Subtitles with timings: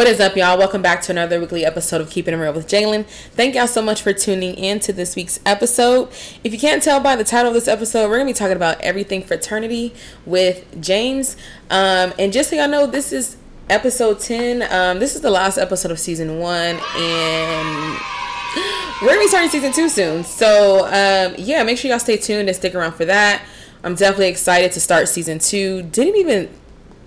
[0.00, 0.56] What is up, y'all?
[0.56, 3.04] Welcome back to another weekly episode of Keeping It Real with Jaylyn.
[3.04, 6.08] Thank y'all so much for tuning in to this week's episode.
[6.42, 8.80] If you can't tell by the title of this episode, we're gonna be talking about
[8.80, 9.94] everything fraternity
[10.24, 11.36] with James.
[11.68, 13.36] Um, and just so y'all know, this is
[13.68, 14.62] episode ten.
[14.72, 17.98] Um, this is the last episode of season one, and
[19.02, 20.24] we're gonna be starting season two soon.
[20.24, 23.42] So um, yeah, make sure y'all stay tuned and stick around for that.
[23.84, 25.82] I'm definitely excited to start season two.
[25.82, 26.48] Didn't even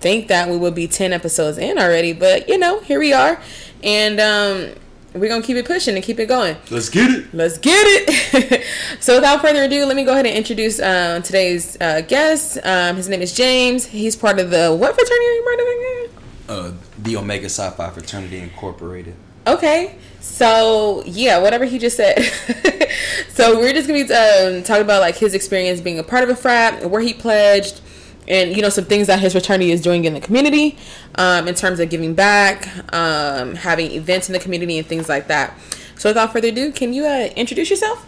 [0.04, 3.40] think that we would be 10 episodes in already, but you know, here we are.
[3.82, 4.74] And um,
[5.14, 6.58] we're going to keep it pushing and keep it going.
[6.68, 7.32] Let's get it.
[7.32, 8.64] Let's get it.
[9.00, 12.58] so, without further ado, let me go ahead and introduce uh, today's uh, guest.
[12.62, 13.86] Um, his name is James.
[13.86, 16.24] He's part of the what fraternity are you part of again?
[16.46, 19.14] Uh, the Omega Psi Phi Fraternity Incorporated.
[19.46, 19.96] Okay.
[20.20, 22.20] So yeah, whatever he just said.
[23.30, 26.28] so we're just gonna be um, talking about like his experience being a part of
[26.28, 27.80] a frat, where he pledged,
[28.28, 30.76] and you know some things that his fraternity is doing in the community
[31.16, 35.28] um, in terms of giving back um, having events in the community and things like
[35.28, 35.58] that.
[35.96, 38.06] So without further ado can you uh, introduce yourself?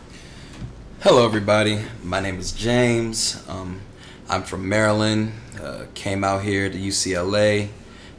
[1.01, 1.81] Hello everybody.
[2.03, 3.43] My name is james.
[3.49, 3.81] Um,
[4.29, 5.33] i'm from maryland.
[5.61, 7.69] Uh, came out here to ucla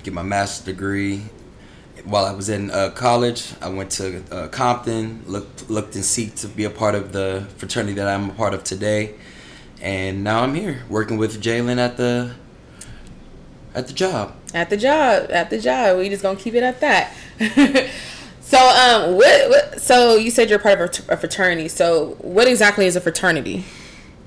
[0.04, 1.24] get my master's degree.
[2.06, 6.40] While I was in uh, college, I went to uh, Compton, looked looked and seeked
[6.42, 9.16] to be a part of the fraternity that I'm a part of today
[9.82, 12.34] and now I'm here working with Jaylyn at the
[13.78, 14.34] at the job.
[14.54, 16.00] At the job, at the job.
[16.00, 17.14] We just gonna keep it at that.
[18.42, 19.82] so, um, what, what?
[19.82, 21.68] So you said you're part of a fraternity.
[21.68, 23.66] So, what exactly is a fraternity?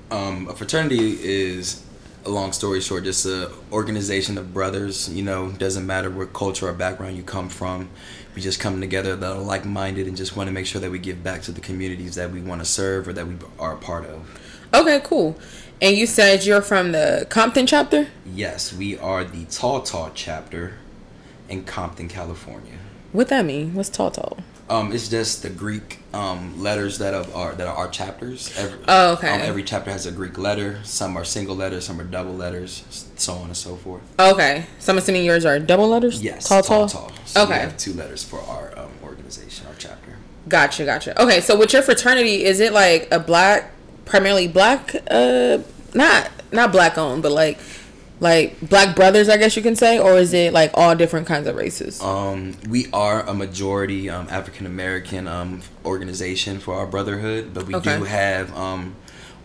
[0.09, 1.83] Um, a fraternity is
[2.25, 5.09] a long story short, just a organization of brothers.
[5.09, 7.89] You know, doesn't matter what culture or background you come from.
[8.35, 10.91] We just come together that are like minded and just want to make sure that
[10.91, 13.73] we give back to the communities that we want to serve or that we are
[13.73, 14.25] a part of.
[14.73, 15.37] Okay, cool.
[15.81, 18.07] And you said you're from the Compton chapter?
[18.25, 20.73] Yes, we are the Tau Tau chapter
[21.49, 22.77] in Compton, California.
[23.11, 23.73] What that mean?
[23.73, 24.37] What's Tau Tau?
[24.69, 28.57] Um, it's just the Greek um, letters that are that are our chapters.
[28.57, 29.29] Every, oh, okay.
[29.29, 30.79] Um, every chapter has a Greek letter.
[30.83, 34.01] Some are single letters, some are double letters, so on and so forth.
[34.17, 36.23] Okay, so I'm assuming yours are double letters.
[36.23, 36.87] Yes, tau, tau.
[36.87, 37.09] tau.
[37.25, 40.15] So okay, we have two letters for our um, organization, our chapter.
[40.47, 41.21] Gotcha, gotcha.
[41.21, 43.71] Okay, so with your fraternity, is it like a black
[44.11, 45.57] primarily black uh
[45.93, 47.57] not not black owned but like
[48.19, 51.47] like black brothers i guess you can say or is it like all different kinds
[51.47, 51.99] of races?
[52.01, 57.73] Um we are a majority um african american um organization for our brotherhood but we
[57.75, 57.97] okay.
[57.97, 58.95] do have um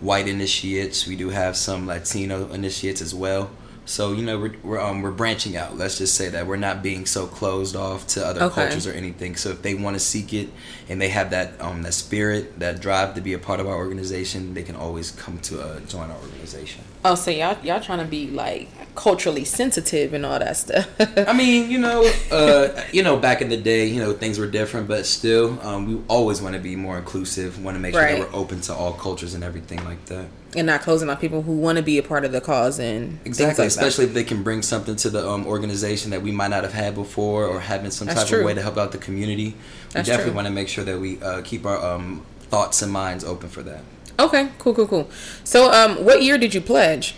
[0.00, 1.06] white initiates.
[1.06, 3.50] We do have some latino initiates as well
[3.86, 5.78] so you know we're we're, um, we're branching out.
[5.78, 8.66] Let's just say that we're not being so closed off to other okay.
[8.66, 9.36] cultures or anything.
[9.36, 10.50] So if they want to seek it
[10.88, 13.76] and they have that um that spirit, that drive to be a part of our
[13.76, 16.82] organization, they can always come to uh, join our organization.
[17.04, 20.88] Oh, so y'all y'all trying to be like culturally sensitive and all that stuff.
[21.28, 24.46] I mean, you know, uh, you know, back in the day, you know, things were
[24.46, 27.62] different, but still, um, we always want to be more inclusive.
[27.62, 28.18] Want to make sure right.
[28.18, 30.26] that we're open to all cultures and everything like that.
[30.56, 33.18] And not closing out people who want to be a part of the cause and
[33.26, 34.10] exactly, like especially that.
[34.10, 36.94] if they can bring something to the um, organization that we might not have had
[36.94, 38.38] before, or having some That's type true.
[38.40, 39.54] of way to help out the community.
[39.92, 42.90] That's we definitely want to make sure that we uh, keep our um, thoughts and
[42.90, 43.82] minds open for that.
[44.18, 45.10] Okay, cool, cool, cool.
[45.44, 47.14] So, um, what year did you pledge?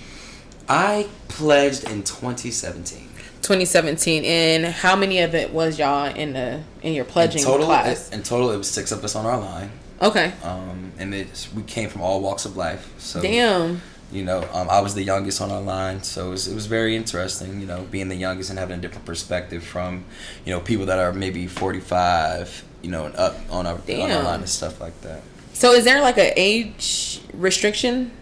[0.68, 3.08] I pledged in 2017.
[3.42, 7.66] 2017, and how many of it was y'all in the in your pledging in total,
[7.66, 8.08] class?
[8.08, 9.70] It, in total, it was six of us on our line.
[10.02, 10.32] Okay.
[10.42, 12.92] Um, and it we came from all walks of life.
[12.98, 13.80] So damn.
[14.10, 16.64] You know, um, I was the youngest on our line, so it was, it was
[16.64, 17.60] very interesting.
[17.60, 20.06] You know, being the youngest and having a different perspective from,
[20.46, 24.22] you know, people that are maybe 45, you know, and up on our on our
[24.22, 25.22] line and stuff like that.
[25.52, 28.12] So, is there like an age restriction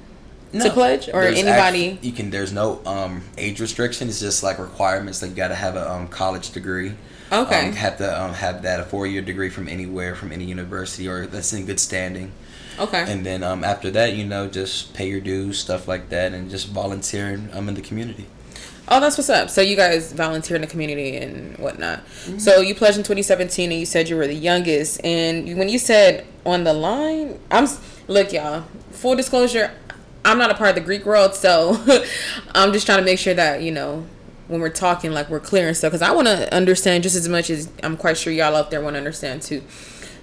[0.59, 4.43] no, to pledge or anybody actually, you can there's no um, age restriction it's just
[4.43, 6.93] like requirements that you got to have a um, college degree
[7.33, 11.09] okay um, have to um, have that a four-year degree from anywhere from any university
[11.09, 12.33] or that's in good standing
[12.79, 16.33] okay and then um, after that you know just pay your dues stuff like that
[16.33, 18.27] and just volunteer um, in the community
[18.89, 19.51] Oh, that's what's up.
[19.51, 22.07] So you guys volunteer in the community and whatnot.
[22.07, 22.39] Mm-hmm.
[22.39, 25.05] So you pledged in 2017, and you said you were the youngest.
[25.05, 27.67] And when you said on the line, I'm
[28.07, 28.65] look, y'all.
[28.93, 29.73] Full disclosure,
[30.27, 31.81] I'm not a part of the Greek world, so
[32.55, 34.05] I'm just trying to make sure that you know
[34.49, 37.29] when we're talking, like we're clear and stuff, because I want to understand just as
[37.29, 39.63] much as I'm quite sure y'all out there want to understand too.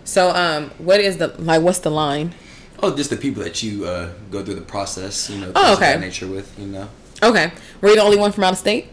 [0.03, 1.61] So, um, what is the like?
[1.61, 2.35] What's the line?
[2.81, 5.97] Oh, just the people that you uh, go through the process, you know, oh, okay.
[5.97, 6.89] nature with, you know.
[7.21, 8.89] Okay, were you the only one from out of state?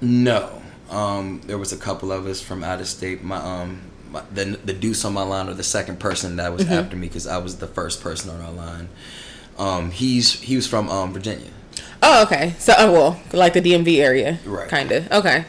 [0.00, 0.60] No,
[0.90, 3.22] um, there was a couple of us from out of state.
[3.22, 6.64] My um, my, the the deuce on my line, or the second person that was
[6.64, 6.72] mm-hmm.
[6.72, 8.88] after me, because I was the first person on our line.
[9.58, 11.50] Um, he's he was from um, Virginia.
[12.02, 12.54] Oh, okay.
[12.58, 14.68] So, oh, well, like the DMV area, right?
[14.68, 15.10] Kind of.
[15.10, 15.44] Okay.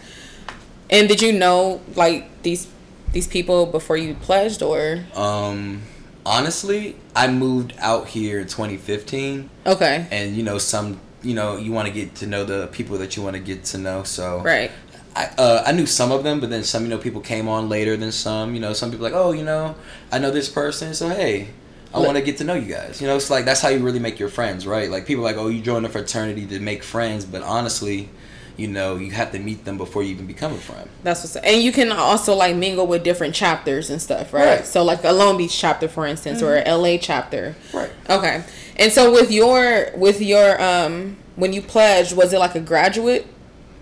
[0.90, 2.68] And did you know like these
[3.12, 5.04] these people before you pledged or?
[5.16, 5.81] Um,
[6.25, 9.50] honestly, I moved out here in 2015.
[9.66, 10.08] Okay.
[10.12, 13.18] And you know some you know you want to get to know the people that
[13.18, 14.04] you want to get to know.
[14.04, 14.72] So right.
[15.16, 17.68] I uh, I knew some of them, but then some you know people came on
[17.68, 18.54] later than some.
[18.54, 19.75] You know some people like oh you know
[20.12, 21.50] I know this person, so hey.
[21.95, 23.01] I want to get to know you guys.
[23.01, 24.89] You know, it's like that's how you really make your friends, right?
[24.89, 28.09] Like people like, oh, you join a fraternity to make friends, but honestly,
[28.57, 30.89] you know, you have to meet them before you even become a friend.
[31.03, 34.45] That's what's and you can also like mingle with different chapters and stuff, right?
[34.45, 34.65] right.
[34.65, 36.68] So like a Long Beach chapter, for instance, mm-hmm.
[36.68, 37.56] or a LA chapter.
[37.74, 37.92] Right.
[38.09, 38.44] Okay.
[38.77, 43.27] And so with your with your um when you pledged, was it like a graduate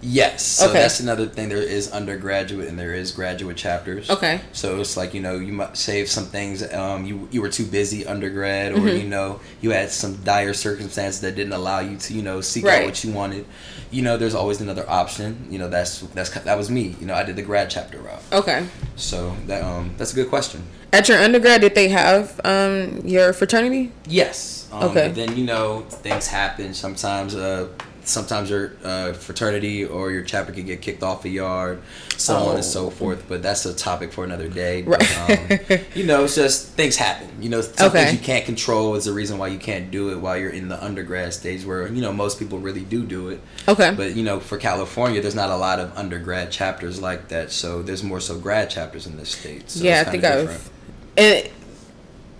[0.03, 0.45] Yes.
[0.45, 0.79] So okay.
[0.79, 1.49] that's another thing.
[1.49, 4.09] There is undergraduate and there is graduate chapters.
[4.09, 4.41] Okay.
[4.51, 6.61] So it's like you know you might save some things.
[6.73, 8.97] Um, you you were too busy undergrad, or mm-hmm.
[8.97, 12.65] you know you had some dire circumstances that didn't allow you to you know seek
[12.65, 12.81] right.
[12.81, 13.45] out what you wanted.
[13.91, 15.47] You know, there's always another option.
[15.49, 16.95] You know, that's that's that was me.
[16.99, 18.21] You know, I did the grad chapter route.
[18.31, 18.67] Okay.
[18.95, 20.63] So that um that's a good question.
[20.91, 23.91] At your undergrad, did they have um your fraternity?
[24.07, 24.67] Yes.
[24.71, 25.07] Um, okay.
[25.07, 27.35] But then you know things happen sometimes.
[27.35, 27.69] Uh
[28.05, 31.81] sometimes your uh, fraternity or your chapter can get kicked off a yard,
[32.17, 32.49] so oh.
[32.49, 32.89] on and so oh.
[32.89, 33.25] forth.
[33.27, 34.81] But that's a topic for another day.
[34.81, 37.29] But, um, you know, it's just things happen.
[37.41, 38.05] You know, some okay.
[38.05, 40.67] things you can't control is the reason why you can't do it while you're in
[40.67, 43.41] the undergrad stage, where you know most people really do do it.
[43.67, 43.93] Okay.
[43.95, 47.81] But you know, for California, there's not a lot of undergrad chapters like that, so
[47.81, 49.69] there's more so grad chapters in this state.
[49.69, 50.69] So yeah, I think I've.
[51.15, 51.51] It,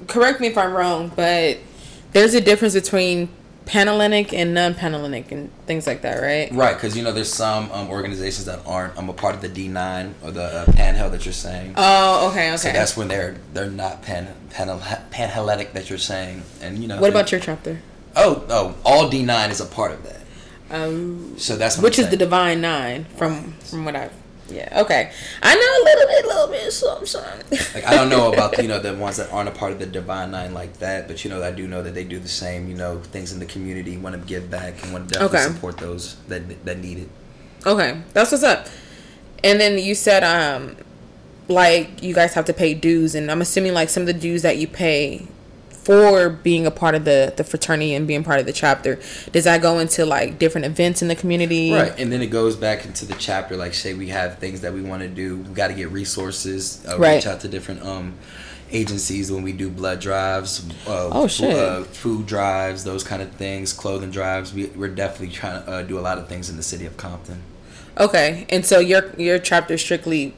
[0.08, 1.60] correct me if I'm wrong, but
[2.12, 3.30] there's a difference between
[3.66, 6.52] Panhellenic and non-Panhellenic and things like that, right?
[6.52, 8.94] Right, because you know there's some um, organizations that aren't.
[8.94, 11.74] I'm um, a part of the D9 or the uh, Panhell that you're saying.
[11.78, 12.58] Oh, okay, okay.
[12.58, 14.68] So that's when they're they're not pan, pan
[15.12, 17.00] Panhellenic that you're saying, and you know.
[17.00, 17.82] What about your chapter?
[18.16, 20.22] Oh, oh, all D9 is a part of that.
[20.70, 24.14] Um, so that's which is the Divine Nine from from what I've
[24.50, 24.82] yeah.
[24.82, 25.12] Okay.
[25.42, 27.60] I know a little bit, a little bit, something, something.
[27.74, 29.86] like I don't know about you know the ones that aren't a part of the
[29.86, 32.68] Divine Nine like that, but you know I do know that they do the same.
[32.68, 35.54] You know things in the community, want to give back and want to definitely okay.
[35.54, 37.10] support those that that need it.
[37.66, 38.68] Okay, that's what's up.
[39.44, 40.76] And then you said um,
[41.48, 44.42] like you guys have to pay dues, and I'm assuming like some of the dues
[44.42, 45.28] that you pay
[45.84, 49.00] for being a part of the the fraternity and being part of the chapter
[49.32, 51.72] does that go into like different events in the community?
[51.72, 54.74] Right and then it goes back into the chapter like say we have things that
[54.74, 57.16] we want to do we got to get resources uh, right.
[57.16, 58.14] reach out to different um
[58.72, 61.56] agencies when we do blood drives uh, oh shit.
[61.56, 65.82] uh, food drives those kind of things clothing drives we, we're definitely trying to uh,
[65.84, 67.42] do a lot of things in the city of compton.
[68.00, 70.34] Okay and so your your chapter strictly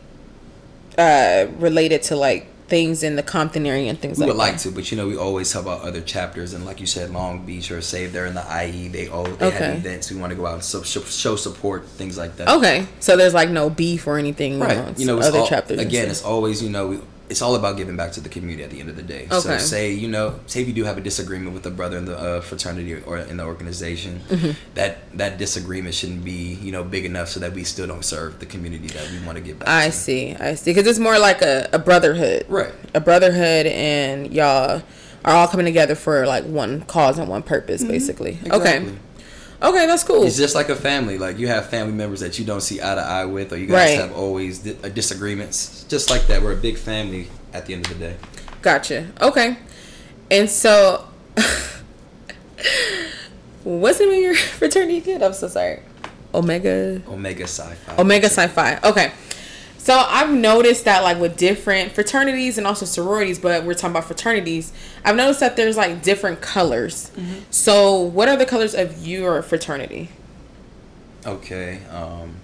[0.97, 4.33] uh related to like things in the Compton area and things like that.
[4.33, 6.65] we like would like to, but you know, we always help out other chapters, and
[6.65, 9.65] like you said, Long Beach or say they're in the IE, they all they okay.
[9.65, 10.11] have events.
[10.11, 12.49] We want to go out and so, show support, things like that.
[12.49, 14.77] Okay, so there's like no beef or anything, right?
[14.77, 15.79] You know, you know other all, chapters.
[15.79, 16.99] Again, it's always you know we
[17.29, 19.23] it's all about giving back to the community at the end of the day.
[19.25, 19.39] Okay.
[19.39, 22.05] So say you know, say if you do have a disagreement with a brother in
[22.05, 24.51] the uh, fraternity or in the organization, mm-hmm.
[24.75, 28.39] that that disagreement shouldn't be you know big enough so that we still don't serve
[28.39, 29.69] the community that we want to give back.
[29.69, 29.91] I to.
[29.91, 32.73] see, I see, because it's more like a, a brotherhood, right?
[32.93, 34.83] A brotherhood, and y'all
[35.23, 37.91] are all coming together for like one cause and one purpose, mm-hmm.
[37.91, 38.39] basically.
[38.43, 38.59] Exactly.
[38.59, 38.97] Okay.
[39.65, 40.23] Okay, that's cool.
[40.23, 41.17] It's just like a family.
[41.17, 43.65] Like you have family members that you don't see eye to eye with, or you
[43.65, 44.07] guys right.
[44.07, 45.83] have always uh, disagreements.
[45.89, 48.15] Just like that, we're a big family at the end of the day.
[48.61, 49.07] Gotcha.
[49.19, 49.57] Okay,
[50.29, 51.07] and so,
[53.63, 55.23] what's the name of your fraternity again?
[55.23, 55.81] I'm so sorry.
[56.33, 57.01] Omega.
[57.07, 57.75] Omega Phi.
[57.97, 58.79] Omega Phi.
[58.83, 59.11] Okay.
[59.85, 64.05] So I've noticed that like with different fraternities and also sororities, but we're talking about
[64.05, 64.73] fraternities.
[65.03, 67.11] I've noticed that there's like different colors.
[67.15, 67.41] Mm-hmm.
[67.51, 70.09] So what are the colors of your fraternity?
[71.23, 71.83] Okay.
[71.91, 72.37] Um,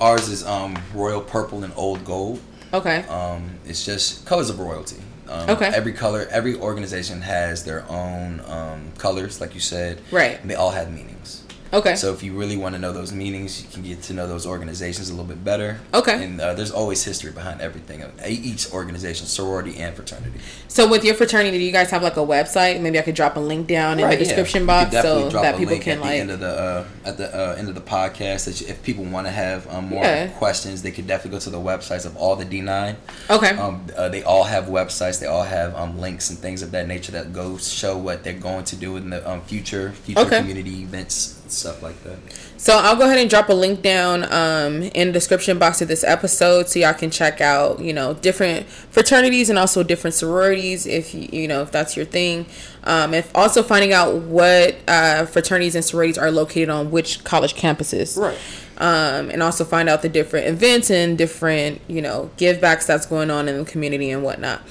[0.00, 2.40] ours is um, royal purple and old gold.
[2.72, 3.00] Okay.
[3.02, 5.02] Um, it's just colors of royalty.
[5.28, 5.66] Um, okay.
[5.66, 10.00] Every color, every organization has their own um, colors, like you said.
[10.10, 10.40] Right.
[10.48, 11.41] they all have meanings.
[11.72, 11.96] Okay.
[11.96, 14.46] So if you really want to know those meanings, you can get to know those
[14.46, 15.80] organizations a little bit better.
[15.94, 16.22] Okay.
[16.22, 20.38] And uh, there's always history behind everything, each organization, sorority and fraternity.
[20.68, 22.80] So with your fraternity, do you guys have like a website?
[22.80, 24.90] Maybe I could drop a link down in right, the description yeah.
[24.90, 26.12] box so that people can like.
[26.12, 29.26] End of the uh, at the uh, end of the podcast, that if people want
[29.26, 30.28] to have um, more yeah.
[30.28, 32.96] questions, they could definitely go to the websites of all the D9.
[33.30, 33.50] Okay.
[33.50, 35.20] Um, uh, they all have websites.
[35.20, 38.34] They all have um, links and things of that nature that go show what they're
[38.34, 40.40] going to do in the um, future future okay.
[40.40, 42.18] community events stuff like that.
[42.56, 45.88] So I'll go ahead and drop a link down um, in the description box of
[45.88, 50.86] this episode, so y'all can check out you know different fraternities and also different sororities
[50.86, 52.46] if you you know if that's your thing.
[52.84, 57.54] Um, if also finding out what uh, fraternities and sororities are located on which college
[57.54, 58.18] campuses.
[58.18, 58.38] Right.
[58.78, 63.06] Um, and also find out the different events and different you know give backs that's
[63.06, 64.62] going on in the community and whatnot.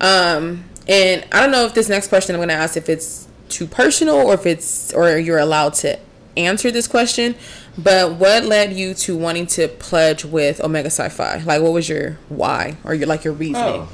[0.00, 3.28] Um, and I don't know if this next question I'm going to ask if it's
[3.48, 5.98] too personal or if it's or you're allowed to
[6.38, 7.34] answer this question.
[7.76, 11.42] But what led you to wanting to pledge with Omega Psi Phi?
[11.44, 13.86] Like, what was your why or your like your reasoning?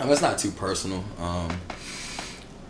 [0.00, 1.04] Oh, it's not too personal.
[1.18, 1.50] Um,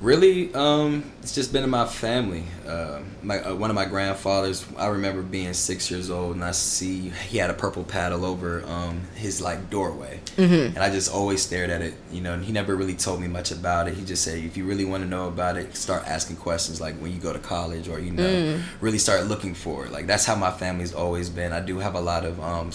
[0.01, 2.45] really, um, it's just been in my family.
[2.67, 4.65] Uh, my uh, one of my grandfathers.
[4.77, 8.65] I remember being six years old, and I see he had a purple paddle over
[8.67, 10.77] um, his like doorway, mm-hmm.
[10.77, 11.95] and I just always stared at it.
[12.13, 13.95] You know, and he never really told me much about it.
[13.95, 16.81] He just said, if you really want to know about it, start asking questions.
[16.81, 18.63] Like when you go to college, or you know, mm.
[18.81, 19.93] really start looking for it.
[19.93, 21.53] Like that's how my family's always been.
[21.53, 22.71] I do have a lot of um,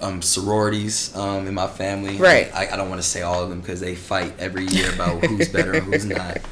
[0.00, 2.16] um, sororities um, in my family.
[2.16, 2.54] Right.
[2.54, 5.24] I, I don't want to say all of them because they fight every year about
[5.24, 6.38] who's better and who's not.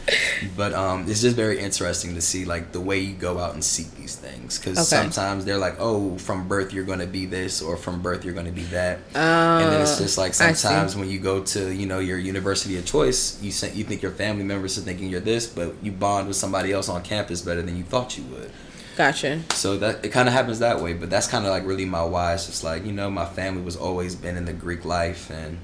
[0.56, 3.64] But um, it's just very interesting to see like the way you go out and
[3.64, 4.84] seek these things because okay.
[4.84, 8.34] sometimes they're like, oh, from birth you're going to be this or from birth you're
[8.34, 8.98] going to be that.
[9.14, 12.78] Uh, and then it's just like sometimes when you go to you know your university
[12.78, 16.28] of choice, you you think your family members are thinking you're this, but you bond
[16.28, 18.50] with somebody else on campus better than you thought you would.
[18.98, 19.42] Gotcha.
[19.50, 22.02] So that it kind of happens that way, but that's kind of like really my
[22.02, 22.34] why.
[22.34, 25.58] It's just like you know, my family was always been in the Greek life, and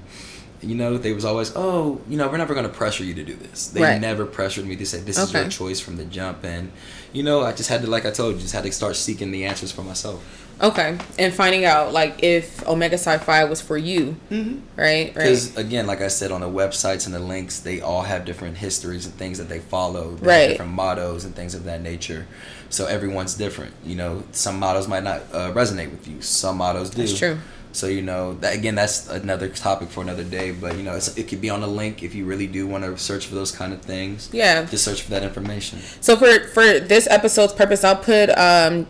[0.65, 3.35] you know, they was always, oh, you know, we're never gonna pressure you to do
[3.35, 3.67] this.
[3.67, 4.01] They right.
[4.01, 4.75] never pressured me.
[4.75, 5.25] They said this okay.
[5.25, 6.71] is your choice from the jump, and
[7.13, 9.31] you know, I just had to, like I told you, just had to start seeking
[9.31, 10.23] the answers for myself.
[10.61, 14.59] Okay, and finding out like if Omega Psi Phi was for you, mm-hmm.
[14.79, 15.13] right?
[15.13, 15.65] Because right.
[15.65, 19.05] again, like I said on the websites and the links, they all have different histories
[19.05, 20.49] and things that they follow, right?
[20.49, 22.25] Different mottos and things of that nature.
[22.69, 23.73] So everyone's different.
[23.83, 26.21] You know, some mottos might not uh, resonate with you.
[26.21, 27.01] Some mottos do.
[27.01, 27.37] That's true.
[27.75, 30.51] So you know that again, that's another topic for another day.
[30.51, 32.97] But you know, it could be on the link if you really do want to
[32.97, 34.29] search for those kind of things.
[34.31, 35.79] Yeah, just search for that information.
[35.99, 38.87] So for for this episode's purpose, I'll put um,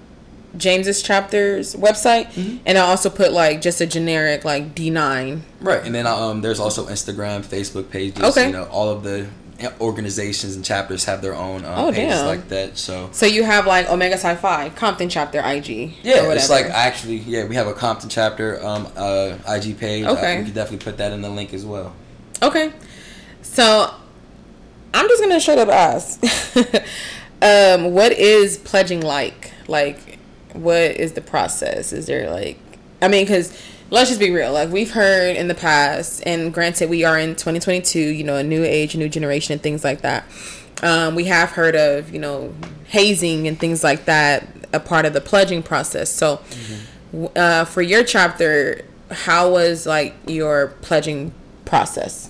[0.57, 2.57] James's chapter's website, mm-hmm.
[2.65, 5.43] and I also put like just a generic like D nine.
[5.59, 8.23] Right, and then um, there's also Instagram, Facebook pages.
[8.23, 9.27] Okay, you know all of the
[9.79, 12.27] organizations and chapters have their own um, oh, pages damn.
[12.27, 12.77] like that.
[12.77, 15.93] So so you have like Omega Psi Phi Compton chapter IG.
[16.03, 20.05] Yeah, it's like actually yeah we have a Compton chapter um uh IG page.
[20.05, 21.93] Okay, uh, we can definitely put that in the link as well.
[22.43, 22.73] Okay,
[23.41, 23.93] so
[24.95, 26.23] I'm just gonna straight up ask,
[27.41, 29.51] um, what is pledging like?
[29.67, 30.19] Like,
[30.53, 31.91] what is the process?
[31.91, 32.57] Is there like,
[33.01, 34.53] I mean, because let's just be real.
[34.53, 37.99] Like we've heard in the past, and granted, we are in 2022.
[37.99, 40.25] You know, a new age, a new generation, and things like that.
[40.83, 42.53] Um, we have heard of you know
[42.85, 46.11] hazing and things like that, a part of the pledging process.
[46.11, 47.25] So, mm-hmm.
[47.35, 51.33] uh, for your chapter, how was like your pledging
[51.65, 52.29] process?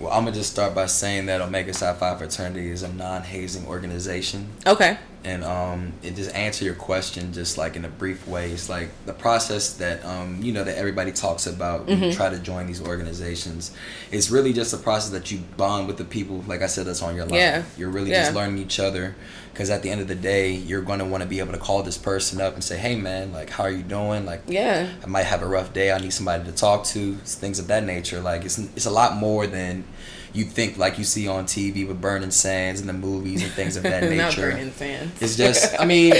[0.00, 3.66] Well, I'm gonna just start by saying that Omega Psi Phi fraternity is a non-hazing
[3.66, 4.48] organization.
[4.66, 8.50] Okay and um, it just answer your question just like in a brief way.
[8.50, 12.04] It's like the process that um, you know that everybody talks about mm-hmm.
[12.04, 13.76] you try to join these organizations.
[14.10, 16.42] It's really just a process that you bond with the people.
[16.46, 17.38] Like I said, that's on your line.
[17.38, 17.62] Yeah.
[17.76, 18.24] You're really yeah.
[18.24, 19.14] just learning each other.
[19.60, 21.58] Because at the end of the day, you're going to want to be able to
[21.58, 24.24] call this person up and say, "Hey, man, like, how are you doing?
[24.24, 25.92] Like, yeah, I might have a rough day.
[25.92, 27.16] I need somebody to talk to.
[27.16, 28.22] Things of that nature.
[28.22, 29.84] Like, it's it's a lot more than."
[30.32, 33.76] You think like you see on TV with Burning Sands and the movies and things
[33.76, 34.16] of that nature.
[34.18, 35.22] Not Burning Sands.
[35.22, 36.14] It's just, I mean,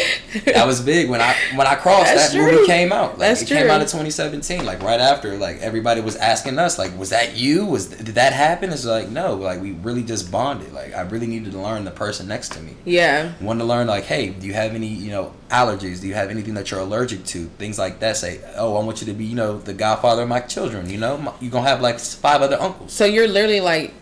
[0.47, 2.53] that was big when I when I crossed That's that true.
[2.53, 3.11] movie came out.
[3.13, 3.57] Like, That's it true.
[3.59, 5.37] came out in 2017, like right after.
[5.37, 7.67] Like everybody was asking us, like, was that you?
[7.67, 8.71] Was did that happen?
[8.73, 10.73] It's like no, like we really just bonded.
[10.73, 12.75] Like I really needed to learn the person next to me.
[12.85, 13.33] Yeah.
[13.41, 16.01] Wanted to learn like, hey, do you have any you know allergies?
[16.01, 17.47] Do you have anything that you're allergic to?
[17.59, 18.17] Things like that.
[18.17, 20.91] Say, oh, I want you to be you know the godfather of my children.
[20.91, 22.93] You know, you're gonna have like five other uncles.
[22.93, 23.95] So you're literally like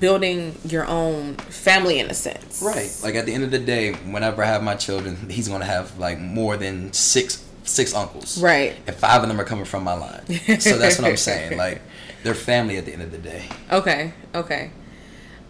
[0.00, 2.62] building your own family in a sense.
[2.62, 2.96] Right.
[3.02, 5.98] Like at the end of the day, whenever I have my children, he's gonna have
[5.98, 8.40] like more than six six uncles.
[8.40, 8.76] Right.
[8.86, 10.26] And five of them are coming from my line.
[10.60, 11.58] so that's what I'm saying.
[11.64, 11.80] Like
[12.22, 13.44] they're family at the end of the day.
[13.70, 14.12] Okay.
[14.34, 14.70] Okay.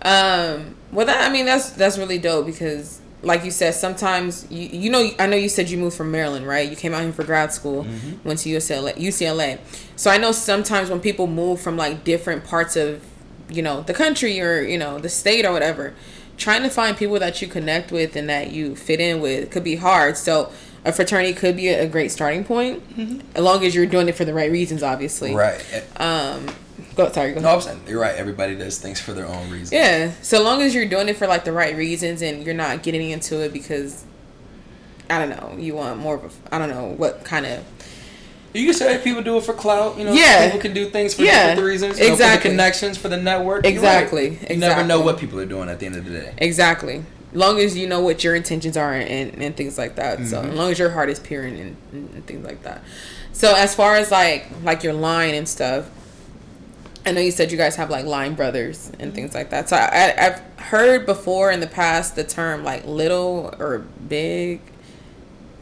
[0.03, 4.69] Um well that I mean that's that's really dope because like you said, sometimes you
[4.69, 6.69] you know I know you said you moved from Maryland, right?
[6.69, 8.27] You came out here for grad school, mm-hmm.
[8.27, 9.59] went to UCLA, UCLA.
[9.97, 13.03] So I know sometimes when people move from like different parts of
[13.49, 15.95] you know the country or you know the state or whatever
[16.37, 19.65] trying to find people that you connect with and that you fit in with could
[19.65, 20.53] be hard so
[20.85, 23.21] a fraternity could be a great starting point mm-hmm.
[23.35, 25.65] as long as you're doing it for the right reasons obviously right
[26.01, 26.47] um
[26.97, 29.73] go sorry go no I'm saying you're right everybody does things for their own reasons
[29.73, 32.83] yeah so long as you're doing it for like the right reasons and you're not
[32.83, 34.05] getting into it because
[35.11, 35.57] I don't know.
[35.59, 37.65] You want more of a I don't know what kind of.
[38.55, 39.99] You can say people do it for clout.
[39.99, 40.45] You know, Yeah.
[40.47, 41.99] people can do things for Yeah, different reasons.
[41.99, 43.67] You know, for the connections, for the network.
[43.67, 44.51] Exactly, right.
[44.51, 46.33] You never know what people are doing at the end of the day.
[46.39, 47.03] Exactly.
[47.33, 50.25] Long as you know what your intentions are and, and things like that.
[50.27, 50.51] So Mm-hmm.
[50.51, 51.77] as long as your heart is pure and, and,
[52.15, 52.85] and things like that.
[53.33, 55.91] So as far as like like your line and stuff,
[57.05, 59.69] I know you said you guys have like line brothers and things like that.
[59.69, 64.61] So I, I've heard before in the past the term like little or big,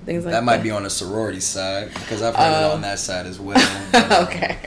[0.05, 0.41] things like that.
[0.41, 2.71] that might be on the sorority side because I've heard it Oh.
[2.73, 3.59] on that side as well.
[3.59, 4.59] Um, okay.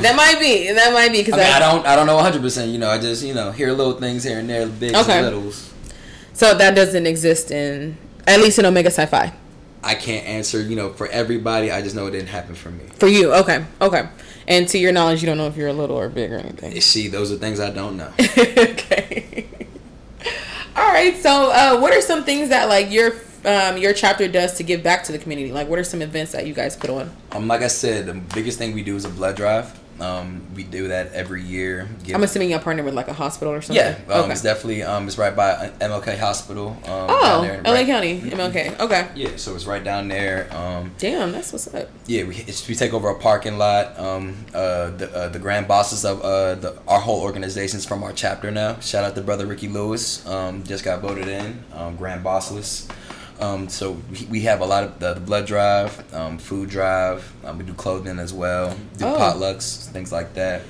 [0.00, 0.72] that might be.
[0.72, 2.40] That might be because I mean, I don't, I don't know 100.
[2.42, 5.22] percent You know, I just, you know, hear little things here and there, big Okay.
[5.22, 5.72] littles.
[6.32, 9.32] So that doesn't exist in at least in Omega Psi Phi
[9.82, 11.70] I can't answer, you know, for everybody.
[11.70, 12.84] I just know it didn't happen for me.
[12.96, 13.32] for you.
[13.32, 13.64] Okay.
[13.80, 14.08] Okay.
[14.48, 16.80] And to your knowledge, you don't know if you're a little or big or anything.
[16.80, 18.10] See, those are things I don't know.
[18.38, 19.46] okay.
[20.76, 21.16] All right.
[21.16, 23.12] So, uh, what are some things that like your
[23.44, 25.52] um, your chapter does to give back to the community?
[25.52, 27.10] Like, what are some events that you guys put on?
[27.32, 29.78] Um, like I said, the biggest thing we do is a blood drive.
[30.00, 31.88] Um, we do that every year.
[32.04, 33.84] Give- I'm assuming y'all partner with like a hospital or something.
[33.84, 34.32] yeah, um, okay.
[34.32, 36.68] it's definitely um, it's right by MLK Hospital.
[36.84, 38.78] Um, down Oh, there in- LA right- County, MLK.
[38.78, 39.08] Okay.
[39.16, 40.46] Yeah, so it's right down there.
[40.54, 41.88] Um, Damn, that's what's up.
[42.06, 43.98] yeah, we, it's, we take over a parking lot.
[43.98, 48.12] Um, uh, the uh, the grand basileus of uh, the our whole organization's from our
[48.12, 48.78] chapter now.
[48.78, 50.24] Shout out to brother Ricky Lewis.
[50.28, 52.86] Um, just got voted in um, grand basileus.
[53.40, 57.30] Um, so we, we have a lot of the, the blood drive, um, food drive.
[57.44, 58.76] Um, we do clothing as well.
[58.96, 59.16] Do Oh.
[59.16, 60.62] potlucks, things like that.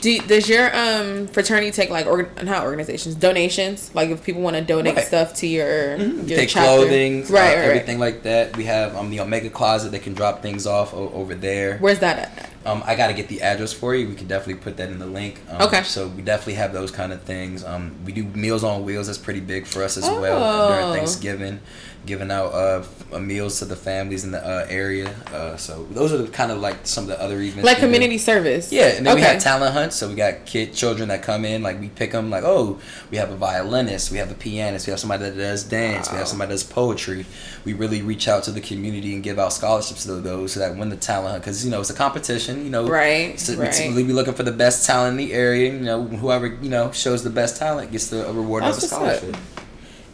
[0.00, 3.88] Do does your um fraternity take like org- not organizations donations?
[3.94, 5.06] Like if people want to donate Right.
[5.06, 6.66] stuff to your, We your take chapter?
[6.80, 8.56] clothing, right, uh, right, everything like that.
[8.56, 9.92] We have um, the Omega Closet.
[9.92, 11.78] They can drop things off o- over there.
[11.78, 12.50] Where's that at?
[12.64, 14.08] Um, I got to get the address for you.
[14.08, 15.40] We can definitely put that in the link.
[15.48, 15.82] Um, Okay.
[15.84, 17.62] So we definitely have those kind of things.
[17.64, 19.06] Um, we do Meals on Wheels.
[19.06, 20.20] That's pretty big for us as Oh.
[20.20, 21.60] well during Thanksgiving,
[22.04, 25.14] giving out uh, uh, meals to the families in the uh, area.
[25.32, 27.64] Uh, so those are the kind of like some of the other events.
[27.64, 27.86] Like we do.
[27.86, 28.72] community service.
[28.72, 29.34] Yeah, and then we Okay.
[29.34, 29.96] have talent hunts.
[29.96, 31.62] So we got kid children that come in.
[31.62, 32.28] Like we pick them.
[32.30, 35.64] Like oh, we have a violinist, we have a pianist, we have somebody that does
[35.64, 37.24] dance, we have somebody that does poetry.
[37.64, 40.76] We really reach out to the community and give out scholarships to those so that
[40.76, 42.64] win the talent hunt because you know it's a competition.
[42.64, 43.92] You know, Right, So right.
[43.94, 45.72] we be looking for the best talent in the area.
[45.72, 48.86] You know, whoever you know shows the best talent gets the reward That's of a
[48.88, 49.36] scholarship.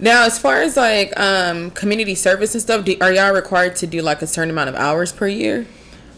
[0.00, 3.86] Now, as far as like um community service and stuff, do, are y'all required to
[3.86, 5.66] do like a certain amount of hours per year?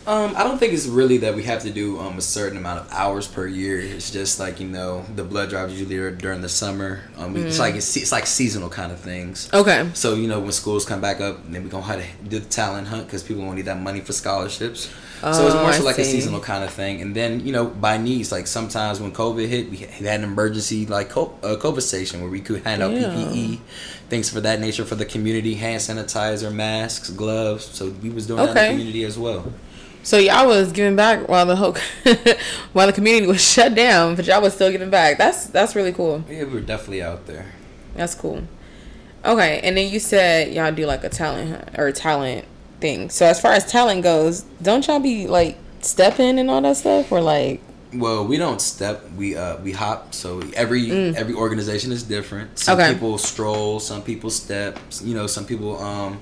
[0.06, 2.80] Um, I don't think it's really that we have to do um, a certain amount
[2.80, 3.78] of hours per year.
[3.78, 7.02] It's just like you know the blood drives usually are during the summer.
[7.16, 7.60] Um, It's Mm.
[7.60, 9.48] like it's, it's like seasonal kind of things.
[9.52, 9.88] Okay.
[9.94, 12.46] So you know when schools come back up, then we gonna have to do the
[12.46, 14.90] talent hunt because people gonna need that money for scholarships.
[15.20, 17.02] So it's Oh, more so I like a seasonal kind of thing.
[17.02, 20.86] And then you know by needs, like sometimes when COVID hit, we had an emergency
[20.86, 23.08] like uh, COVID station where we could hand out Yeah.
[23.14, 23.58] PPE,
[24.08, 27.64] things for that nature for the community, hand sanitizer, masks, gloves.
[27.66, 29.52] So we was doing that in the community as well.
[30.02, 31.76] So y'all was giving back while the whole
[32.72, 35.18] while the community was shut down, but y'all was still giving back.
[35.18, 36.24] That's that's really cool.
[36.30, 37.52] Yeah, we were definitely out there.
[37.94, 38.44] That's cool.
[39.22, 42.46] Okay, and then you said y'all do like a talent hunt or talent
[42.80, 43.10] thing.
[43.10, 47.10] So as far as talent goes, don't y'all be like stepping and all that stuff,
[47.12, 47.60] or like
[47.92, 49.02] Well, we don't step.
[49.16, 50.14] We uh we hop.
[50.14, 52.58] So every every organization is different.
[52.58, 52.82] Some Mm.
[52.82, 52.92] Okay.
[52.94, 53.80] people stroll.
[53.80, 54.78] Some people step.
[55.02, 56.20] You know, some people um.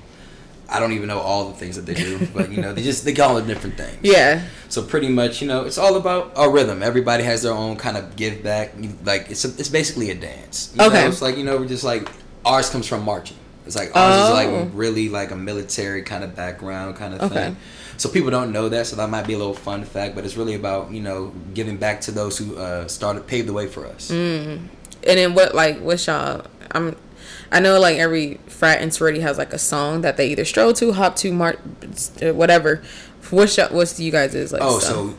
[0.70, 3.02] I don't even know all the things that they do, but you know, they just
[3.06, 3.96] they call it different things.
[4.02, 6.82] yeah, So pretty much, you know, it's all about a rhythm.
[6.82, 8.74] Everybody has their own kind of give back.
[9.02, 10.70] Like it's a, it's basically a dance.
[10.76, 11.00] You Okay.
[11.04, 12.06] know, it's like you know, we're just like
[12.44, 13.38] ours comes from marching.
[13.68, 14.32] It's like ours is Oh.
[14.32, 17.34] like really like a military kind of background kind of Okay.
[17.34, 17.56] thing.
[17.98, 20.14] So people don't know that, so that might be a little fun fact.
[20.16, 23.52] But it's really about you know giving back to those who uh, started paved the
[23.52, 24.10] way for us.
[24.10, 24.68] and
[25.04, 26.42] then what like what's y'all?
[26.72, 26.96] I'm
[27.52, 30.72] I know like every frat and sorority has like a song that they either stroll
[30.74, 31.58] to, hop to, march,
[32.20, 32.82] whatever.
[33.30, 34.62] What's y'all, what's you guys is like?
[34.64, 35.14] Oh, so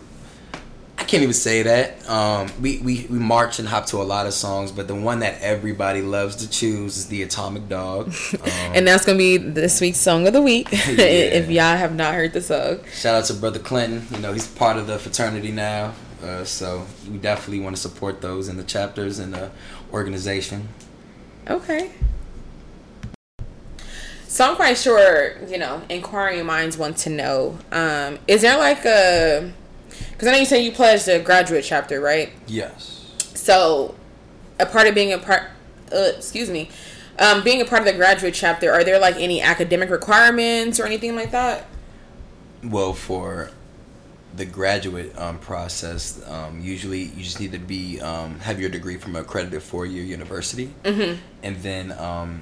[1.09, 2.07] can't even say that.
[2.07, 5.19] Um, we, we we march and hop to a lot of songs, but the one
[5.19, 8.13] that everybody loves to choose is the Atomic Dog.
[8.39, 10.69] Um, and that's gonna be this week's song of the week.
[10.71, 14.05] if y'all have not heard the song, Shout out to Brother Clinton.
[14.11, 15.93] You know, he's part of the fraternity now.
[16.23, 19.51] Uh, so we definitely want to support those in the chapters and the
[19.91, 20.69] organization.
[21.49, 21.91] okay.
[24.27, 27.57] So I'm quite sure, you know, inquiring minds want to know.
[27.71, 29.51] Um, is there like a?
[30.11, 32.31] Because I know you said you pledged a graduate chapter, right?
[32.47, 33.13] Yes.
[33.35, 33.95] So,
[34.59, 35.43] a part of being a part,
[35.93, 36.69] uh, excuse me,
[37.17, 40.85] um, being a part of the graduate chapter, are there like any academic requirements or
[40.85, 41.65] anything like that?
[42.63, 43.51] Well, for
[44.35, 48.97] the graduate um, process, um, usually you just need to be um, have your degree
[48.97, 51.19] from an accredited four year university, Mm-hmm.
[51.43, 52.41] and then um,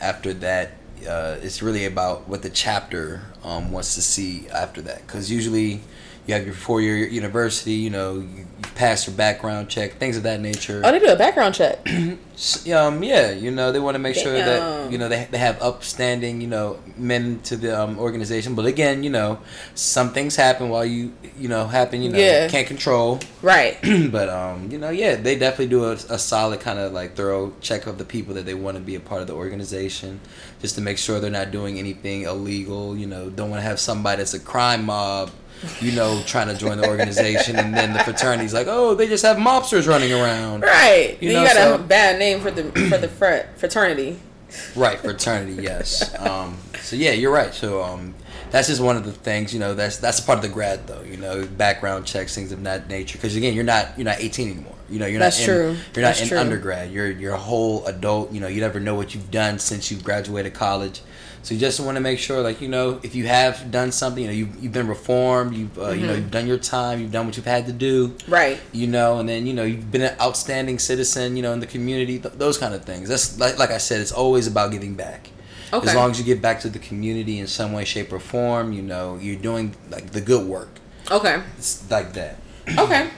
[0.00, 0.72] after that,
[1.08, 5.06] uh, it's really about what the chapter um, wants to see after that.
[5.06, 5.80] Because usually
[6.26, 10.22] you have your four year university, you know, you, pass your background check, things of
[10.22, 10.82] that nature.
[10.84, 11.86] Oh, they do a background check.
[11.88, 14.24] um, yeah, you know, they want to make Damn.
[14.24, 18.54] sure that you know they, they have upstanding, you know, men to the um, organization.
[18.54, 19.38] But again, you know,
[19.74, 22.48] some things happen while you you know happen, you know, yeah.
[22.48, 23.20] can't control.
[23.42, 23.78] Right.
[24.10, 27.52] but um, you know, yeah, they definitely do a, a solid kind of like thorough
[27.60, 30.20] check of the people that they want to be a part of the organization,
[30.60, 32.96] just to make sure they're not doing anything illegal.
[32.96, 35.30] You know, don't want to have somebody that's a crime mob
[35.80, 39.24] you know, trying to join the organization, and then the fraternity's like, oh, they just
[39.24, 40.62] have mobsters running around.
[40.62, 41.16] Right.
[41.20, 44.18] You, know, you got so, a bad name for the for the fraternity.
[44.76, 45.62] Right, fraternity.
[45.62, 46.14] Yes.
[46.18, 47.54] Um, so yeah, you're right.
[47.54, 48.14] So um,
[48.50, 49.52] that's just one of the things.
[49.52, 51.02] You know, that's that's part of the grad though.
[51.02, 53.18] You know, background checks, things of that nature.
[53.18, 54.74] Because again, you're not you're not 18 anymore.
[54.90, 55.46] You know, you're that's not.
[55.46, 55.76] True.
[55.94, 56.38] You're not in true.
[56.38, 56.92] undergrad.
[56.92, 58.32] You're you're a whole adult.
[58.32, 61.00] You know, you never know what you've done since you graduated college.
[61.42, 64.22] So you just want to make sure, like you know, if you have done something,
[64.22, 66.00] you know, you've, you've been reformed, you've uh, mm-hmm.
[66.00, 66.22] you know, mm-hmm.
[66.22, 68.60] you've done your time, you've done what you've had to do, right?
[68.72, 71.66] You know, and then you know, you've been an outstanding citizen, you know, in the
[71.66, 73.08] community, th- those kind of things.
[73.08, 75.30] That's like like I said, it's always about giving back.
[75.72, 75.88] Okay.
[75.88, 78.72] As long as you give back to the community in some way, shape, or form,
[78.72, 80.68] you know, you're doing like the good work.
[81.10, 81.42] Okay.
[81.56, 82.36] It's like that.
[82.78, 83.08] Okay.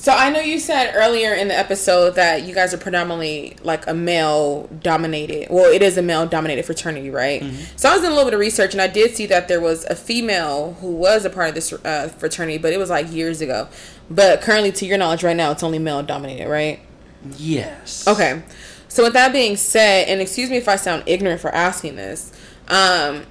[0.00, 3.86] So I know you said earlier in the episode that you guys are predominantly like
[3.86, 5.48] a male dominated.
[5.50, 7.42] Well, it is a male dominated fraternity, right?
[7.42, 7.76] Mm-hmm.
[7.76, 9.60] So I was doing a little bit of research and I did see that there
[9.60, 13.12] was a female who was a part of this uh, fraternity, but it was like
[13.12, 13.68] years ago.
[14.08, 16.80] But currently, to your knowledge, right now it's only male dominated, right?
[17.36, 18.08] Yes.
[18.08, 18.42] Okay.
[18.88, 22.32] So with that being said, and excuse me if I sound ignorant for asking this,
[22.68, 23.26] um,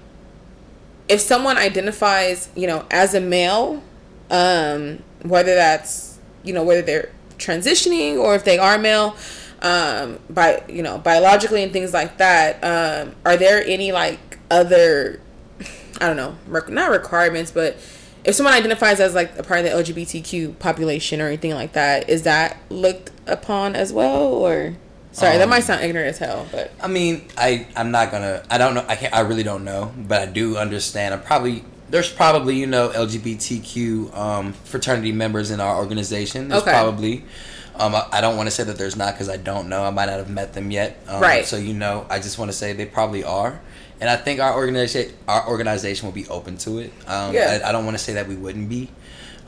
[1.08, 3.82] if someone identifies, you know, as a male,
[4.29, 6.09] um, whether that's
[6.43, 9.15] you know whether they're transitioning or if they are male
[9.62, 15.19] um by you know biologically and things like that um are there any like other
[15.99, 17.75] i don't know rec- not requirements but
[18.23, 22.10] if someone identifies as like a part of the lgbtq population or anything like that
[22.10, 24.75] is that looked upon as well or?
[25.12, 26.71] Sorry um, that might sound ignorant as hell but.
[26.80, 29.91] I mean i i'm not gonna i don't know i can't i really don't know
[29.97, 35.60] but i do understand i'm probably there's probably you know LGBTQ um, fraternity members in
[35.60, 36.49] our organization.
[36.49, 36.71] There's okay.
[36.71, 37.23] probably.
[37.75, 39.84] Um, I, I, don't want to say that there's not because I don't know.
[39.84, 41.02] I might not have met them yet.
[41.08, 41.45] Um, right.
[41.45, 43.60] So you know, I just want to say they probably are,
[44.02, 46.91] and I think our organization our organization will be open to it.
[47.08, 47.62] Um, yeah.
[47.63, 48.89] I, I don't want to say that we wouldn't be,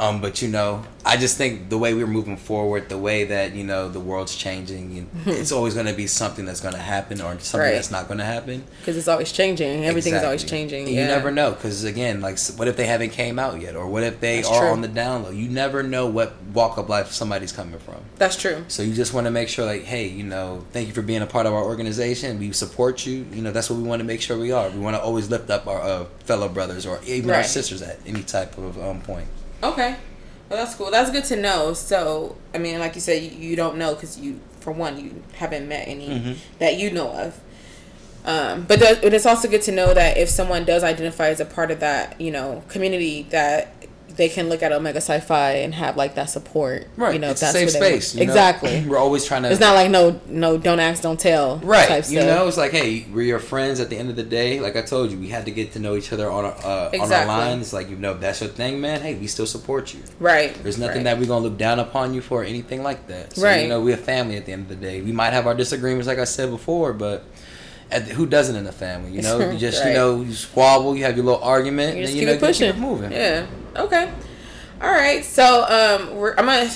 [0.02, 3.54] um, but you know, I just think the way we're moving forward, the way that
[3.54, 6.74] you know the world's changing, you know, it's always going to be something that's going
[6.74, 7.74] to happen or something right.
[7.74, 8.64] that's not going to happen.
[8.80, 9.86] Because it's always changing.
[9.86, 10.26] Everything's exactly.
[10.26, 10.88] always changing.
[10.88, 11.02] Yeah.
[11.02, 11.52] You never know.
[11.52, 14.50] Because again, like, what if they haven't came out yet, or what if they that's
[14.50, 14.70] are true.
[14.70, 15.30] on the down low?
[15.30, 17.98] You never know what walk of life somebody's coming from.
[18.16, 18.66] That's true.
[18.70, 21.22] So you just want to make sure, like, hey, you know, thank you for being
[21.22, 22.40] a part of our organization.
[22.40, 23.28] We support you.
[23.32, 24.68] You know, that's what we want to make sure we are.
[24.72, 27.38] We want to always lift up our uh, fellow brothers or even right.
[27.38, 29.28] our sisters at any type of um, point.
[29.64, 29.96] Okay.
[30.50, 30.92] Well, that's cool.
[30.92, 31.74] That's good to know.
[31.74, 35.24] So, I mean, like you said, you, you don't know because you, for one, you
[35.36, 36.34] haven't met any mm-hmm.
[36.60, 37.40] that you know of.
[38.26, 41.40] Um, but, the, but it's also good to know that if someone does identify as
[41.40, 43.81] a part of that, you know, community, that
[44.16, 46.88] they can look at Omega Psi Phi and have like that support.
[46.98, 47.14] Right.
[47.14, 48.16] You know, it's that's safe space.
[48.16, 48.82] exactly.
[48.82, 48.90] Know?
[48.90, 49.52] We're always trying to.
[49.52, 51.58] It's not like no, no, don't ask, don't tell.
[51.60, 52.10] Right.
[52.10, 53.80] you know, it's like, hey, we're your friends.
[53.80, 55.80] At the end of the day, like I told you, we had to get to
[55.80, 57.02] know each other on our uh, exactly.
[57.02, 57.60] on our line.
[57.60, 59.02] It's like you know, that's your thing, man.
[59.02, 60.02] Hey, we still support you.
[60.20, 60.54] Right.
[60.64, 61.04] There's nothing right.
[61.06, 63.36] that we're gonna look down upon you for or anything like that.
[63.36, 63.64] So, right.
[63.64, 65.02] You know, we're a family at the end of the day.
[65.02, 67.24] We might have our disagreements, like I said before, but
[67.94, 69.12] who doesn't in a family?
[69.12, 69.90] You know, you just right.
[69.90, 72.72] you know you squabble, you have your little argument, you and you know, pushing.
[72.72, 73.12] keep it moving.
[73.12, 73.46] Yeah.
[73.76, 74.12] Okay.
[74.82, 76.72] All right, so um, we're I'm gonna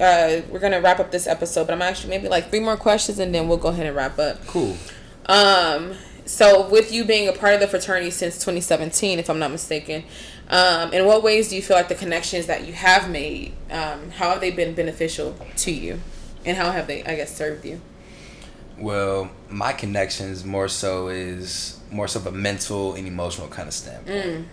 [0.00, 3.20] uh, we're gonna wrap up this episode, but I'm actually maybe like three more questions,
[3.20, 4.44] and then we'll go ahead and wrap up.
[4.48, 4.76] Cool.
[5.26, 5.94] Um,
[6.26, 10.02] so with you being a part of the fraternity since 2017, if I'm not mistaken,
[10.48, 14.10] um, in what ways do you feel like the connections that you have made, um,
[14.10, 16.00] how have they been beneficial to you,
[16.44, 17.80] and how have they, I guess, served you?
[18.78, 23.74] Well, my connections more so is more so of a mental and emotional kind of
[23.74, 24.24] standpoint.
[24.24, 24.44] Mm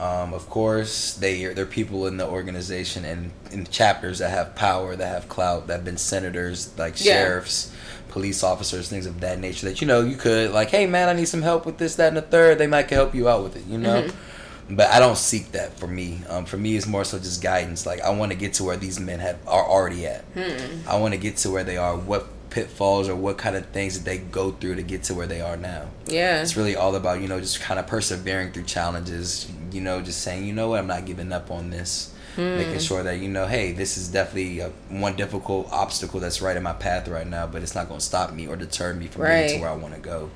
[0.00, 4.96] um, of course, they they're people in the organization and in chapters that have power,
[4.96, 7.12] that have clout, that have been senators, like yeah.
[7.12, 7.72] sheriffs,
[8.08, 9.66] police officers, things of that nature.
[9.66, 12.08] That you know you could like, hey man, I need some help with this, that,
[12.08, 12.58] and the third.
[12.58, 14.02] They might help you out with it, you know.
[14.02, 14.76] Mm-hmm.
[14.76, 16.22] But I don't seek that for me.
[16.28, 17.86] Um, for me, it's more so just guidance.
[17.86, 20.22] Like I want to get to where these men have are already at.
[20.34, 20.88] Hmm.
[20.88, 21.96] I want to get to where they are.
[21.96, 25.26] What pitfalls or what kind of things that they go through to get to where
[25.26, 25.88] they are now.
[26.06, 26.40] Yeah.
[26.40, 30.20] It's really all about, you know, just kind of persevering through challenges, you know, just
[30.20, 32.14] saying, you know what, I'm not giving up on this.
[32.36, 32.56] Hmm.
[32.56, 36.56] Making sure that, you know, hey, this is definitely a, one difficult obstacle that's right
[36.56, 39.08] in my path right now, but it's not going to stop me or deter me
[39.08, 39.42] from right.
[39.42, 40.30] getting to where I want to go.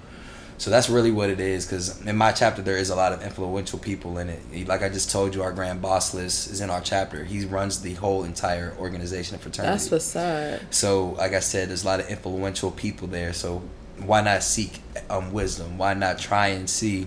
[0.59, 1.65] So that's really what it is.
[1.65, 4.69] Because in my chapter, there is a lot of influential people in it.
[4.69, 7.25] Like I just told you, our grand basileus is in our chapter.
[7.25, 9.73] He runs the whole entire organization of fraternity.
[9.73, 10.61] That's what's up.
[10.71, 13.33] So, like I said, there's a lot of influential people there.
[13.33, 13.63] So
[14.05, 15.79] why not seek um, wisdom?
[15.79, 17.07] Why not try and see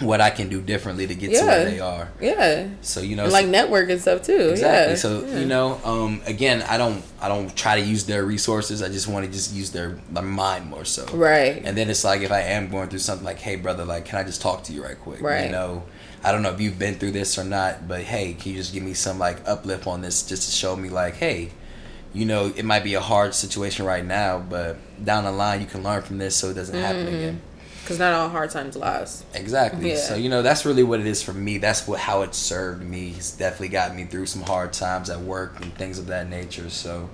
[0.00, 1.40] what I can do differently to get yeah.
[1.40, 2.08] to where they are.
[2.20, 2.68] Yeah.
[2.80, 4.50] So you know, like network and stuff too.
[4.50, 4.92] Exactly.
[4.92, 4.94] Yeah.
[4.96, 5.38] So yeah.
[5.40, 8.82] you know, um, again, I don't, I don't try to use their resources.
[8.82, 11.06] I just want to just use their my mind more so.
[11.06, 11.62] Right.
[11.64, 14.18] And then it's like if I am going through something, like, hey, brother, like, can
[14.18, 15.20] I just talk to you right quick?
[15.20, 15.46] Right.
[15.46, 15.84] You know.
[16.24, 18.72] I don't know if you've been through this or not, but hey, can you just
[18.72, 21.50] give me some like uplift on this just to show me like, hey,
[22.14, 25.66] you know, it might be a hard situation right now, but down the line you
[25.66, 27.14] can learn from this so it doesn't happen mm-hmm.
[27.16, 27.42] again
[27.92, 29.24] because not all hard times last.
[29.34, 29.90] Exactly.
[29.90, 29.96] Yeah.
[29.96, 31.58] So you know that's really what it is for me.
[31.58, 33.10] That's what how it served me.
[33.16, 36.70] It's definitely got me through some hard times at work and things of that nature.
[36.70, 37.10] So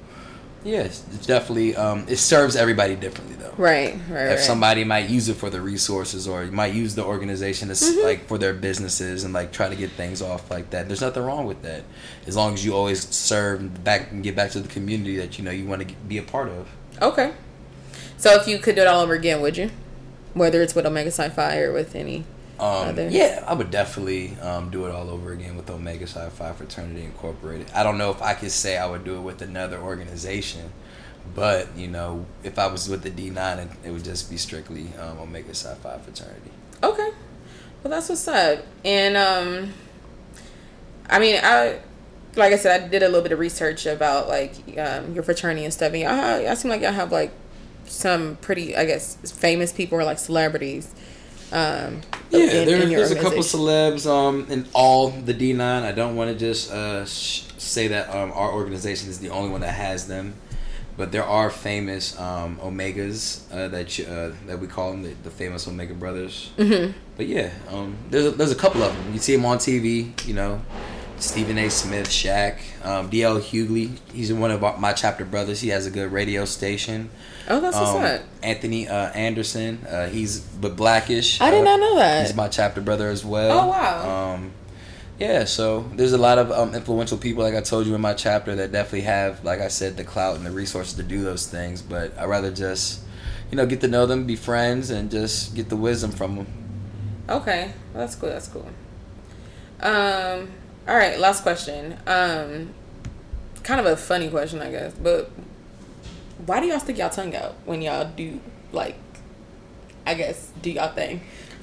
[0.65, 3.55] yes, it's definitely um, it serves everybody differently though.
[3.57, 3.95] Right.
[4.09, 4.27] Right.
[4.27, 4.39] If right.
[4.39, 8.05] somebody might use it for the resources or you might use the organization as mm-hmm.
[8.05, 10.89] like for their businesses and like try to get things off like that.
[10.89, 11.85] There's nothing wrong with that
[12.27, 15.45] as long as you always serve back and get back to the community that you
[15.45, 16.69] know you want to be a part of.
[17.01, 17.33] Okay.
[18.17, 19.71] So if you could do it all over again, would you?
[20.39, 22.25] Whether it's with Omega Psi Phi or with any
[22.59, 23.09] um, other.
[23.09, 27.05] Yeah, I would definitely um, do it all over again with Omega Psi Phi Fraternity
[27.05, 27.71] Incorporated.
[27.75, 30.73] I don't know if I could say I would do it with another organization,
[31.35, 34.37] but you know, if I was with the D nine, it, it, would just be
[34.37, 36.51] strictly um, Omega Psi Phi Fraternity.
[36.83, 37.11] Okay,
[37.83, 39.73] well that's what's up, and um,
[41.09, 41.81] I mean I.
[42.37, 45.65] Like I said, I did a little bit of research about like um, your fraternity
[45.65, 45.93] and stuff.
[45.93, 47.33] And y'all, seem like y'all have like
[47.89, 50.95] some pretty, I guess, famous people or like celebrities.
[51.51, 55.61] Um, yeah, in, there, in there's a couple celebs um, in all the D9.
[55.61, 59.51] I don't want to just uh, sh- say that um, our organization is the only
[59.51, 60.35] one that has them,
[60.99, 65.15] but there are famous um, Omegas uh, that you, uh, that we call them the,
[65.23, 66.51] the famous Omega brothers.
[66.59, 66.93] Mm-hmm.
[67.17, 69.15] But yeah, um, there's a, there's a couple of them.
[69.15, 70.61] You see them on TV, you know.
[71.21, 71.69] Stephen A.
[71.69, 73.41] Smith, Shaq, um, D.L.
[73.41, 73.99] Hughley.
[74.13, 75.61] He's one of my chapter brothers.
[75.61, 77.11] He has a good radio station.
[77.49, 78.21] Oh, that's what's um, up.
[78.43, 79.85] Anthony uh, Anderson.
[79.89, 81.41] Uh, he's but black-ish.
[81.41, 82.27] I did not know that.
[82.27, 83.59] He's my chapter brother as well.
[83.59, 84.35] Oh wow.
[84.35, 84.53] Um,
[85.19, 88.15] yeah, so there's a lot of um, influential people, like I told you in my
[88.15, 91.47] chapter, that definitely have, like I said, the clout and the resources to do those
[91.47, 91.83] things.
[91.83, 93.01] But I rather just,
[93.51, 96.47] you know, get to know them, be friends, and just get the wisdom from them.
[97.29, 98.29] Okay, well, that's cool.
[98.29, 98.69] That's cool.
[99.81, 100.51] Um,
[100.87, 101.97] all right, last question.
[102.07, 102.75] Um,
[103.65, 105.31] kind of a funny question, I guess, but
[106.47, 108.41] why do y'all stick y'all tongue out when y'all do
[108.73, 108.97] like
[110.07, 111.21] I guess do y'all thing?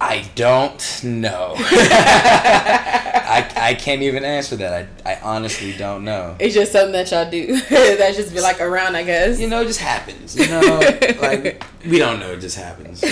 [0.00, 1.54] I don't know.
[1.58, 4.88] I, I can't even answer that.
[5.06, 6.34] I, I honestly don't know.
[6.40, 7.60] It's just something that y'all do.
[7.70, 9.38] that just be like around, I guess.
[9.38, 10.36] You know, it just happens.
[10.36, 10.80] You know,
[11.20, 12.32] like we don't know.
[12.32, 13.04] It just happens.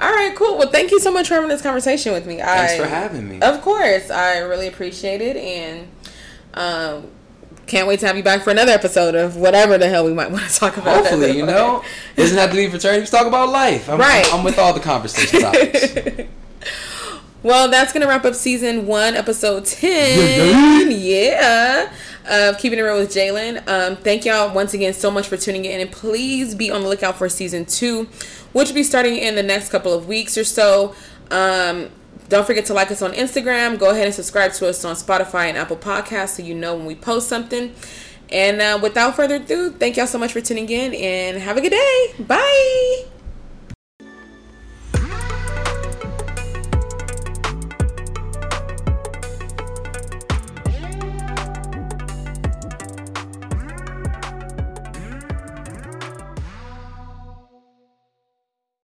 [0.00, 0.58] All right, cool.
[0.58, 2.38] Well, thank you so much for having this conversation with me.
[2.38, 3.40] Thanks I, for having me.
[3.40, 5.88] Of course, I really appreciate it, and
[6.54, 7.10] um,
[7.66, 10.30] can't wait to have you back for another episode of whatever the hell we might
[10.32, 10.96] want to talk about.
[10.96, 11.82] Hopefully, you know,
[12.16, 13.00] it doesn't have to be fraternity.
[13.00, 13.88] Let's talk about life.
[13.88, 14.26] I'm, right.
[14.32, 15.94] I'm with all the conversation topics.
[17.42, 20.90] well, that's gonna wrap up season one, episode ten.
[20.90, 21.92] yeah.
[22.28, 23.68] Of keeping it real with Jaylyn.
[23.68, 26.88] Um, thank y'all once again so much for tuning in, and please be on the
[26.88, 28.08] lookout for season two,
[28.52, 30.94] which will be starting in the next couple of weeks or so.
[31.30, 31.90] Um,
[32.28, 33.78] don't forget to like us on Instagram.
[33.78, 36.86] Go ahead and subscribe to us on Spotify and Apple Podcasts so you know when
[36.86, 37.74] we post something.
[38.30, 41.60] And uh, without further ado, thank y'all so much for tuning in and have a
[41.60, 42.14] good day.
[42.18, 43.15] Bye.